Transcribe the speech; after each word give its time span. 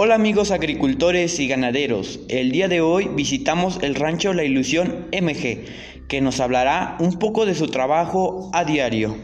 Hola 0.00 0.14
amigos 0.14 0.52
agricultores 0.52 1.40
y 1.40 1.48
ganaderos, 1.48 2.20
el 2.28 2.52
día 2.52 2.68
de 2.68 2.80
hoy 2.80 3.08
visitamos 3.08 3.80
el 3.82 3.96
rancho 3.96 4.32
La 4.32 4.44
Ilusión 4.44 5.08
MG, 5.10 5.64
que 6.06 6.20
nos 6.20 6.38
hablará 6.38 6.96
un 7.00 7.18
poco 7.18 7.46
de 7.46 7.56
su 7.56 7.66
trabajo 7.66 8.48
a 8.54 8.64
diario. 8.64 9.16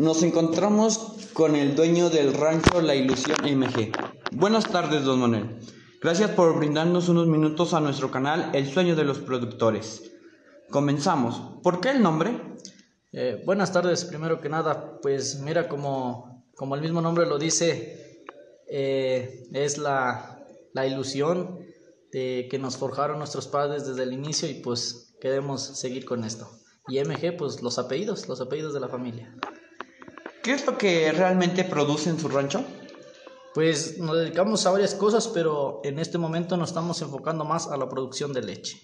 Nos 0.00 0.22
encontramos 0.22 1.28
con 1.34 1.54
el 1.54 1.76
dueño 1.76 2.08
del 2.08 2.32
rancho 2.32 2.80
La 2.80 2.94
Ilusión 2.94 3.36
MG. 3.44 3.92
Buenas 4.32 4.66
tardes, 4.66 5.04
don 5.04 5.20
Manuel. 5.20 5.58
Gracias 6.00 6.30
por 6.30 6.56
brindarnos 6.56 7.10
unos 7.10 7.26
minutos 7.26 7.74
a 7.74 7.80
nuestro 7.80 8.10
canal 8.10 8.48
El 8.54 8.66
Sueño 8.66 8.96
de 8.96 9.04
los 9.04 9.18
Productores. 9.18 10.10
Comenzamos. 10.70 11.60
¿Por 11.62 11.82
qué 11.82 11.90
el 11.90 12.02
nombre? 12.02 12.40
Eh, 13.12 13.42
buenas 13.44 13.74
tardes, 13.74 14.06
primero 14.06 14.40
que 14.40 14.48
nada, 14.48 14.98
pues 15.02 15.40
mira, 15.40 15.68
como, 15.68 16.46
como 16.56 16.76
el 16.76 16.80
mismo 16.80 17.02
nombre 17.02 17.26
lo 17.26 17.38
dice, 17.38 18.24
eh, 18.70 19.50
es 19.52 19.76
la, 19.76 20.42
la 20.72 20.86
ilusión 20.86 21.58
de 22.10 22.48
que 22.50 22.58
nos 22.58 22.78
forjaron 22.78 23.18
nuestros 23.18 23.48
padres 23.48 23.86
desde 23.86 24.04
el 24.04 24.14
inicio 24.14 24.48
y 24.48 24.54
pues 24.54 25.14
queremos 25.20 25.60
seguir 25.78 26.06
con 26.06 26.24
esto. 26.24 26.48
Y 26.88 26.98
MG, 27.04 27.36
pues 27.36 27.60
los 27.60 27.78
apellidos, 27.78 28.28
los 28.28 28.40
apellidos 28.40 28.72
de 28.72 28.80
la 28.80 28.88
familia. 28.88 29.36
¿Qué 30.42 30.52
es 30.52 30.66
lo 30.66 30.78
que 30.78 31.12
realmente 31.12 31.64
produce 31.64 32.08
en 32.08 32.18
su 32.18 32.28
rancho? 32.28 32.64
Pues 33.52 33.98
nos 33.98 34.16
dedicamos 34.16 34.64
a 34.64 34.70
varias 34.70 34.94
cosas, 34.94 35.28
pero 35.28 35.80
en 35.84 35.98
este 35.98 36.16
momento 36.16 36.56
nos 36.56 36.70
estamos 36.70 37.02
enfocando 37.02 37.44
más 37.44 37.66
a 37.68 37.76
la 37.76 37.88
producción 37.88 38.32
de 38.32 38.42
leche. 38.42 38.80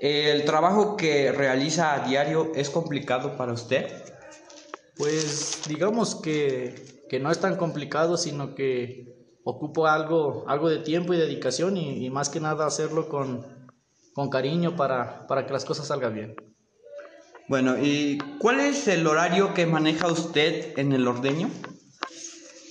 ¿El 0.00 0.44
trabajo 0.44 0.96
que 0.96 1.32
realiza 1.32 1.94
a 1.94 2.06
diario 2.06 2.52
es 2.54 2.68
complicado 2.68 3.36
para 3.36 3.52
usted? 3.52 3.86
Pues 4.96 5.62
digamos 5.68 6.16
que, 6.16 7.02
que 7.08 7.18
no 7.18 7.30
es 7.30 7.38
tan 7.38 7.56
complicado, 7.56 8.18
sino 8.18 8.54
que 8.54 9.14
ocupo 9.44 9.86
algo, 9.86 10.44
algo 10.48 10.68
de 10.68 10.78
tiempo 10.78 11.14
y 11.14 11.16
dedicación 11.16 11.76
y, 11.76 12.04
y 12.04 12.10
más 12.10 12.28
que 12.28 12.40
nada 12.40 12.66
hacerlo 12.66 13.08
con, 13.08 13.46
con 14.12 14.28
cariño 14.28 14.76
para, 14.76 15.26
para 15.26 15.46
que 15.46 15.52
las 15.52 15.64
cosas 15.64 15.86
salgan 15.86 16.14
bien. 16.14 16.53
Bueno, 17.46 17.76
¿y 17.78 18.16
cuál 18.38 18.60
es 18.60 18.88
el 18.88 19.06
horario 19.06 19.52
que 19.52 19.66
maneja 19.66 20.06
usted 20.06 20.78
en 20.78 20.92
el 20.92 21.06
ordeño? 21.06 21.50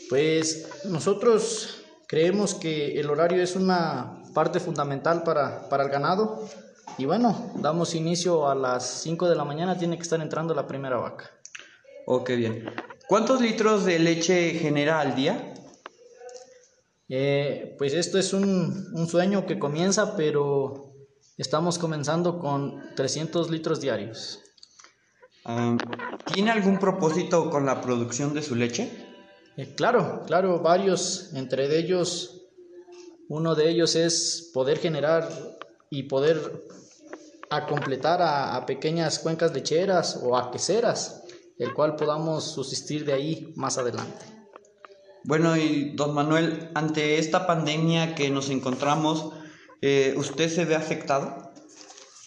Pues 0.09 0.67
nosotros 0.85 1.83
creemos 2.07 2.55
que 2.55 2.99
el 2.99 3.11
horario 3.11 3.43
es 3.43 3.55
una 3.55 4.23
parte 4.33 4.59
fundamental 4.59 5.21
para, 5.21 5.69
para 5.69 5.83
el 5.83 5.89
ganado 5.89 6.49
y 6.97 7.05
bueno, 7.05 7.51
damos 7.55 7.93
inicio 7.93 8.49
a 8.49 8.55
las 8.55 9.01
5 9.01 9.29
de 9.29 9.35
la 9.35 9.45
mañana, 9.45 9.77
tiene 9.77 9.95
que 9.95 10.03
estar 10.03 10.19
entrando 10.19 10.55
la 10.55 10.65
primera 10.65 10.97
vaca. 10.97 11.29
Oh, 12.07 12.23
qué 12.23 12.35
bien. 12.35 12.65
¿Cuántos 13.07 13.41
litros 13.41 13.85
de 13.85 13.99
leche 13.99 14.51
genera 14.55 14.99
al 14.99 15.15
día? 15.15 15.53
Eh, 17.09 17.75
pues 17.77 17.93
esto 17.93 18.17
es 18.17 18.33
un, 18.33 18.91
un 18.93 19.07
sueño 19.07 19.45
que 19.45 19.59
comienza, 19.59 20.15
pero 20.15 20.95
estamos 21.37 21.77
comenzando 21.77 22.39
con 22.39 22.81
300 22.95 23.51
litros 23.51 23.79
diarios. 23.79 24.39
¿Tiene 26.33 26.51
algún 26.51 26.79
propósito 26.79 27.49
con 27.49 27.65
la 27.65 27.81
producción 27.81 28.33
de 28.33 28.41
su 28.41 28.55
leche? 28.55 28.89
Eh, 29.57 29.73
claro, 29.75 30.23
claro, 30.25 30.59
varios. 30.59 31.31
Entre 31.33 31.77
ellos, 31.77 32.47
uno 33.27 33.53
de 33.55 33.69
ellos 33.69 33.95
es 33.95 34.51
poder 34.53 34.79
generar 34.79 35.29
y 35.89 36.03
poder 36.03 36.65
a 37.49 37.67
completar 37.67 38.21
a, 38.21 38.55
a 38.55 38.65
pequeñas 38.65 39.19
cuencas 39.19 39.53
lecheras 39.53 40.19
o 40.23 40.37
a 40.37 40.49
queseras, 40.49 41.23
el 41.59 41.73
cual 41.73 41.95
podamos 41.95 42.45
subsistir 42.45 43.05
de 43.05 43.13
ahí 43.13 43.53
más 43.55 43.77
adelante. 43.77 44.25
Bueno, 45.25 45.55
y 45.55 45.91
don 45.95 46.13
Manuel, 46.13 46.69
ante 46.73 47.17
esta 47.17 47.47
pandemia 47.47 48.13
que 48.13 48.29
nos 48.29 48.49
encontramos, 48.49 49.31
eh, 49.81 50.13
¿usted 50.17 50.49
se 50.49 50.65
ve 50.65 50.75
afectado? 50.75 51.52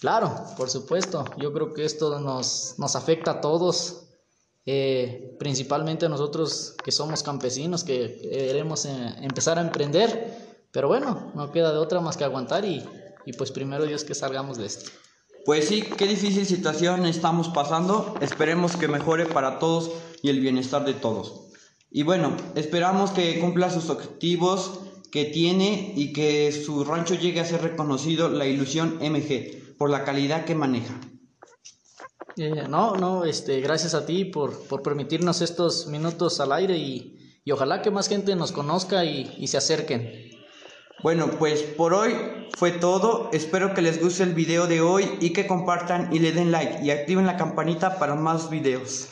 Claro, 0.07 0.33
por 0.57 0.71
supuesto. 0.71 1.25
Yo 1.37 1.53
creo 1.53 1.75
que 1.75 1.85
esto 1.85 2.21
nos, 2.21 2.77
nos 2.79 2.95
afecta 2.95 3.33
a 3.33 3.41
todos, 3.41 4.05
eh, 4.65 5.35
principalmente 5.37 6.07
a 6.07 6.09
nosotros 6.09 6.77
que 6.85 6.93
somos 6.93 7.25
campesinos, 7.25 7.83
que 7.83 8.21
queremos 8.23 8.85
eh, 8.85 9.17
empezar 9.23 9.59
a 9.59 9.63
emprender. 9.63 10.63
Pero 10.71 10.87
bueno, 10.87 11.33
no 11.35 11.51
queda 11.51 11.73
de 11.73 11.79
otra 11.79 12.01
más 12.01 12.17
que 12.17 12.23
aguantar 12.23 12.65
y, 12.65 12.85
y 13.25 13.33
pues 13.33 13.51
primero 13.51 13.85
Dios 13.85 14.05
que 14.05 14.15
salgamos 14.15 14.59
de 14.59 14.67
esto. 14.67 14.93
Pues 15.45 15.67
sí, 15.67 15.83
qué 15.83 16.07
difícil 16.07 16.47
situación 16.47 17.05
estamos 17.05 17.49
pasando. 17.49 18.15
Esperemos 18.21 18.77
que 18.77 18.87
mejore 18.87 19.27
para 19.27 19.59
todos 19.59 19.91
y 20.23 20.29
el 20.29 20.39
bienestar 20.39 20.85
de 20.85 20.95
todos. 20.95 21.49
Y 21.91 22.05
bueno, 22.05 22.37
esperamos 22.55 23.11
que 23.11 23.41
cumpla 23.41 23.71
sus 23.71 23.91
objetivos 23.91 24.83
que 25.11 25.25
tiene 25.25 25.95
y 25.97 26.13
que 26.13 26.53
su 26.53 26.85
rancho 26.85 27.17
llegue 27.17 27.41
a 27.41 27.45
ser 27.45 27.63
reconocido 27.63 28.29
la 28.29 28.47
ilusión 28.47 28.99
MG 29.01 29.66
por 29.79 29.91
la 29.91 30.05
calidad 30.05 30.45
que 30.45 30.55
maneja. 30.55 30.95
Eh, 32.37 32.65
no, 32.69 32.97
no, 32.97 33.25
este, 33.25 33.61
gracias 33.61 33.95
a 33.95 34.05
ti 34.05 34.27
por, 34.27 34.67
por 34.69 34.83
permitirnos 34.83 35.41
estos 35.41 35.87
minutos 35.87 36.39
al 36.41 36.53
aire 36.53 36.77
y, 36.77 37.41
y 37.45 37.53
ojalá 37.53 37.81
que 37.81 37.91
más 37.91 38.09
gente 38.09 38.37
nos 38.37 38.53
conozca 38.53 39.05
y, 39.05 39.35
y 39.39 39.47
se 39.47 39.57
acerquen. 39.57 40.31
Bueno, 41.03 41.31
pues 41.39 41.63
por 41.63 41.95
hoy 41.95 42.15
fue 42.57 42.73
todo. 42.73 43.31
Espero 43.33 43.75
que 43.75 43.83
les 43.83 44.03
guste 44.03 44.23
el 44.23 44.35
video 44.35 44.67
de 44.67 44.81
hoy 44.81 45.19
y 45.21 45.33
que 45.33 45.47
compartan 45.47 46.13
y 46.13 46.19
le 46.19 46.33
den 46.33 46.51
like 46.51 46.83
y 46.83 46.91
activen 46.91 47.27
la 47.27 47.37
campanita 47.37 47.99
para 47.99 48.15
más 48.15 48.51
videos. 48.51 49.09